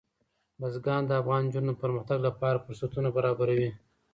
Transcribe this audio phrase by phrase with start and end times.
[0.59, 3.69] بزګان د افغان نجونو د پرمختګ لپاره فرصتونه برابروي.